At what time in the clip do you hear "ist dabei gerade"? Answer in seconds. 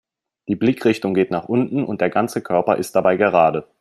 2.77-3.67